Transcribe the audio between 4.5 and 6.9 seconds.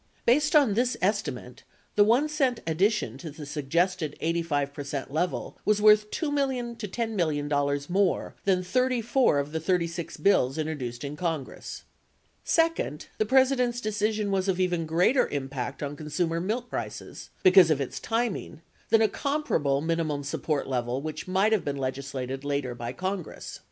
percent level was worth $2 million to